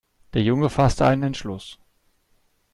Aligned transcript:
Der 0.33 0.41
Junge 0.41 0.71
fasste 0.71 1.05
einen 1.05 1.21
Entschluss. 1.21 1.77